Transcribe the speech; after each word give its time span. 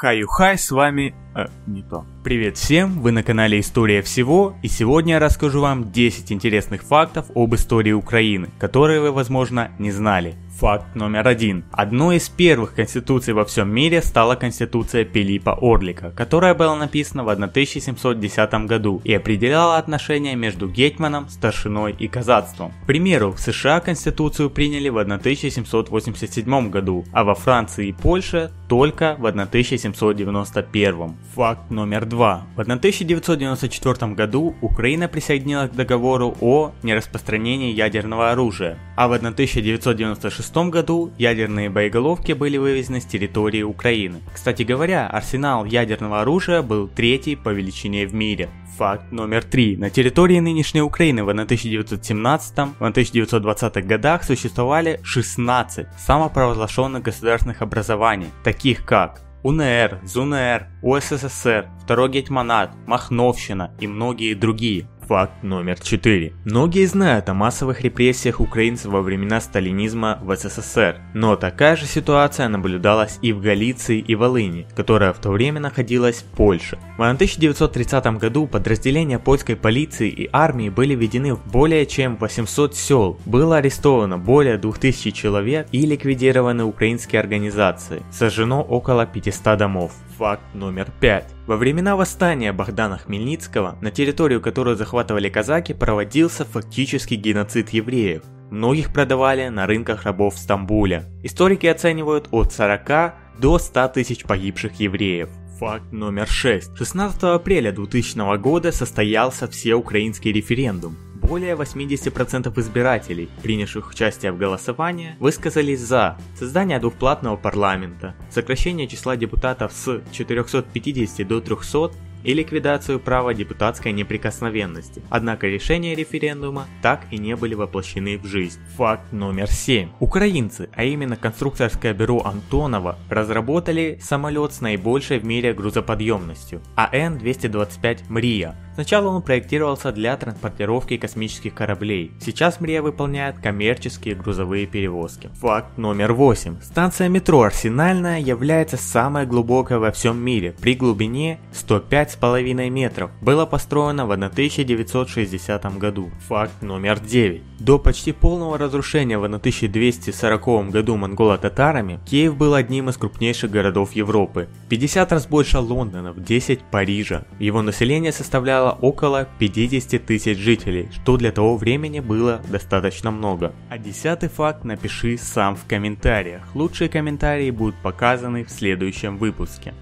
Хаю-хай, 0.00 0.56
с 0.56 0.70
вами... 0.70 1.14
Э, 1.34 1.46
не 1.66 1.82
то. 1.82 2.04
Привет 2.24 2.56
всем, 2.56 3.00
вы 3.00 3.12
на 3.12 3.22
канале 3.22 3.60
История 3.60 4.02
Всего, 4.02 4.54
и 4.62 4.68
сегодня 4.68 5.14
я 5.14 5.20
расскажу 5.20 5.60
вам 5.60 5.92
10 5.92 6.32
интересных 6.32 6.82
фактов 6.82 7.26
об 7.34 7.54
истории 7.54 7.92
Украины, 7.92 8.48
которые 8.58 9.00
вы, 9.00 9.12
возможно, 9.12 9.70
не 9.78 9.92
знали. 9.92 10.34
Факт 10.58 10.94
номер 10.94 11.26
один. 11.26 11.64
Одной 11.72 12.16
из 12.16 12.28
первых 12.28 12.74
конституций 12.74 13.32
во 13.32 13.46
всем 13.46 13.72
мире 13.72 14.02
стала 14.02 14.34
конституция 14.34 15.06
Пилипа 15.06 15.56
Орлика, 15.58 16.10
которая 16.10 16.54
была 16.54 16.76
написана 16.76 17.24
в 17.24 17.30
1710 17.30 18.66
году 18.66 19.00
и 19.02 19.14
определяла 19.14 19.78
отношения 19.78 20.34
между 20.34 20.68
гетманом, 20.68 21.30
старшиной 21.30 21.96
и 21.98 22.08
казацтвом. 22.08 22.72
К 22.82 22.86
примеру, 22.86 23.32
в 23.32 23.40
США 23.40 23.80
конституцию 23.80 24.50
приняли 24.50 24.90
в 24.90 24.98
1787 24.98 26.70
году, 26.70 27.06
а 27.12 27.24
во 27.24 27.34
Франции 27.34 27.88
и 27.88 27.92
Польше 27.92 28.50
только 28.68 29.16
в 29.18 29.26
1791. 29.26 31.16
Факт 31.34 31.70
номер 31.70 32.06
два. 32.06 32.46
В 32.56 32.60
1994 32.60 34.14
году 34.14 34.56
Украина 34.60 35.06
присоединилась 35.06 35.70
к 35.70 35.74
договору 35.74 36.36
о 36.40 36.72
нераспространении 36.82 37.72
ядерного 37.72 38.32
оружия, 38.32 38.76
а 38.96 39.06
в 39.06 39.12
1996 39.12 40.56
году 40.70 41.12
ядерные 41.18 41.70
боеголовки 41.70 42.32
были 42.32 42.56
вывезены 42.56 43.00
с 43.00 43.04
территории 43.04 43.62
Украины. 43.62 44.20
Кстати 44.34 44.64
говоря, 44.64 45.06
арсенал 45.06 45.64
ядерного 45.64 46.22
оружия 46.22 46.62
был 46.62 46.88
третий 46.88 47.36
по 47.36 47.50
величине 47.50 48.06
в 48.06 48.14
мире. 48.14 48.48
Факт 48.76 49.12
номер 49.12 49.44
три. 49.44 49.76
На 49.76 49.90
территории 49.90 50.40
нынешней 50.40 50.82
Украины 50.82 51.22
в 51.22 51.28
1917-1920 51.28 53.82
годах 53.82 54.24
существовали 54.24 54.98
16 55.04 55.86
самопровозглашенных 55.98 57.02
государственных 57.02 57.62
образований, 57.62 58.30
таких 58.42 58.84
как 58.84 59.29
УНР, 59.42 60.00
ЗУНР, 60.04 60.66
УССР, 60.82 61.68
Второй 61.82 62.10
Гетьманат, 62.10 62.76
Махновщина 62.86 63.74
и 63.80 63.86
многие 63.86 64.34
другие. 64.34 64.86
Факт 65.10 65.42
номер 65.42 65.76
4. 65.80 66.32
Многие 66.44 66.86
знают 66.86 67.28
о 67.28 67.34
массовых 67.34 67.80
репрессиях 67.80 68.38
украинцев 68.38 68.92
во 68.92 69.02
времена 69.02 69.40
сталинизма 69.40 70.20
в 70.22 70.36
СССР, 70.36 71.00
но 71.14 71.34
такая 71.34 71.74
же 71.74 71.86
ситуация 71.86 72.46
наблюдалась 72.46 73.18
и 73.20 73.32
в 73.32 73.40
Галиции 73.40 73.98
и 73.98 74.14
Волыни, 74.14 74.68
которая 74.76 75.12
в 75.12 75.18
то 75.18 75.30
время 75.30 75.58
находилась 75.58 76.18
в 76.18 76.36
Польше. 76.36 76.78
В 76.96 77.02
1930 77.02 78.18
году 78.18 78.46
подразделения 78.46 79.18
польской 79.18 79.56
полиции 79.56 80.08
и 80.08 80.30
армии 80.32 80.68
были 80.68 80.94
введены 80.94 81.34
в 81.34 81.44
более 81.44 81.86
чем 81.86 82.16
800 82.16 82.76
сел, 82.76 83.18
было 83.26 83.56
арестовано 83.56 84.16
более 84.16 84.58
2000 84.58 85.10
человек 85.10 85.66
и 85.72 85.86
ликвидированы 85.86 86.62
украинские 86.62 87.18
организации, 87.18 88.04
сожжено 88.12 88.62
около 88.62 89.06
500 89.06 89.58
домов. 89.58 89.90
Факт 90.20 90.42
номер 90.52 90.92
5. 91.00 91.24
Во 91.46 91.56
времена 91.56 91.96
восстания 91.96 92.52
Богдана 92.52 92.98
Хмельницкого, 92.98 93.78
на 93.80 93.90
территорию 93.90 94.42
которую 94.42 94.76
захватывали 94.76 95.30
казаки, 95.30 95.72
проводился 95.72 96.44
фактический 96.44 97.16
геноцид 97.16 97.70
евреев. 97.70 98.22
Многих 98.50 98.92
продавали 98.92 99.48
на 99.48 99.66
рынках 99.66 100.02
рабов 100.02 100.34
в 100.34 100.38
Стамбуле. 100.38 101.04
Историки 101.22 101.66
оценивают 101.66 102.28
от 102.32 102.52
40 102.52 103.14
до 103.38 103.58
100 103.58 103.88
тысяч 103.88 104.24
погибших 104.24 104.74
евреев. 104.78 105.30
Факт 105.58 105.90
номер 105.90 106.26
6. 106.26 106.76
16 106.76 107.22
апреля 107.22 107.72
2000 107.72 108.36
года 108.36 108.72
состоялся 108.72 109.48
всеукраинский 109.48 110.32
референдум. 110.32 110.98
Более 111.30 111.54
80% 111.54 112.58
избирателей, 112.58 113.28
принявших 113.40 113.90
участие 113.90 114.32
в 114.32 114.36
голосовании, 114.36 115.14
высказались 115.20 115.78
за 115.78 116.18
создание 116.36 116.80
двухплатного 116.80 117.36
парламента, 117.36 118.16
сокращение 118.30 118.88
числа 118.88 119.14
депутатов 119.14 119.70
с 119.72 120.02
450 120.10 121.28
до 121.28 121.40
300 121.40 121.92
и 122.24 122.34
ликвидацию 122.34 122.98
права 122.98 123.32
депутатской 123.32 123.92
неприкосновенности. 123.92 125.02
Однако 125.08 125.46
решения 125.46 125.94
референдума 125.94 126.66
так 126.82 127.02
и 127.12 127.16
не 127.18 127.36
были 127.36 127.54
воплощены 127.54 128.18
в 128.18 128.26
жизнь. 128.26 128.58
Факт 128.76 129.12
номер 129.12 129.48
7. 129.48 129.90
Украинцы, 130.00 130.68
а 130.74 130.82
именно 130.82 131.16
конструкторское 131.16 131.94
бюро 131.94 132.22
Антонова, 132.24 132.98
разработали 133.08 134.00
самолет 134.02 134.52
с 134.52 134.60
наибольшей 134.60 135.20
в 135.20 135.24
мире 135.24 135.54
грузоподъемностью 135.54 136.60
АН-225 136.76 138.00
«Мрия». 138.08 138.56
Сначала 138.74 139.08
он 139.08 139.22
проектировался 139.22 139.92
для 139.92 140.16
транспортировки 140.16 140.96
космических 140.96 141.54
кораблей. 141.54 142.12
Сейчас 142.20 142.60
«Мрия» 142.60 142.82
выполняет 142.82 143.38
коммерческие 143.38 144.14
грузовые 144.14 144.66
перевозки. 144.66 145.30
Факт 145.40 145.78
номер 145.78 146.12
8. 146.12 146.60
Станция 146.62 147.08
метро 147.08 147.42
Арсенальная 147.42 148.20
является 148.20 148.76
самой 148.76 149.26
глубокой 149.26 149.78
во 149.78 149.90
всем 149.90 150.18
мире 150.18 150.54
при 150.60 150.74
глубине 150.74 151.38
105 151.52 152.10
5,5 152.20 152.70
метров, 152.70 153.10
было 153.20 153.46
построено 153.46 154.06
в 154.06 154.12
1960 154.12 155.78
году. 155.78 156.10
Факт 156.28 156.62
номер 156.62 157.00
9. 157.00 157.42
До 157.60 157.78
почти 157.78 158.12
полного 158.12 158.58
разрушения 158.58 159.18
в 159.18 159.24
1240 159.24 160.70
году 160.70 160.96
монголо-татарами, 160.96 162.00
Киев 162.06 162.36
был 162.36 162.54
одним 162.54 162.88
из 162.88 162.96
крупнейших 162.96 163.50
городов 163.50 163.92
Европы. 163.92 164.48
50 164.68 165.12
раз 165.12 165.26
больше 165.26 165.58
Лондона, 165.58 166.12
в 166.12 166.22
10 166.22 166.60
Парижа. 166.70 167.24
Его 167.38 167.62
население 167.62 168.12
составляло 168.12 168.59
около 168.68 169.26
50 169.38 170.04
тысяч 170.04 170.38
жителей, 170.38 170.88
что 170.92 171.16
для 171.16 171.32
того 171.32 171.56
времени 171.56 172.00
было 172.00 172.40
достаточно 172.48 173.10
много. 173.10 173.52
А 173.68 173.78
десятый 173.78 174.28
факт 174.28 174.64
напиши 174.64 175.16
сам 175.16 175.56
в 175.56 175.66
комментариях. 175.66 176.42
Лучшие 176.54 176.88
комментарии 176.88 177.50
будут 177.50 177.76
показаны 177.82 178.44
в 178.44 178.50
следующем 178.50 179.16
выпуске. 179.16 179.74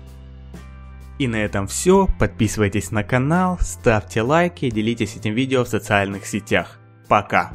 И 1.19 1.27
на 1.27 1.37
этом 1.37 1.67
все. 1.67 2.09
Подписывайтесь 2.19 2.93
на 2.93 3.03
канал, 3.03 3.59
ставьте 3.61 4.23
лайки, 4.23 4.71
делитесь 4.71 5.17
этим 5.17 5.35
видео 5.35 5.65
в 5.65 5.69
социальных 5.69 6.25
сетях. 6.27 6.79
Пока! 7.09 7.53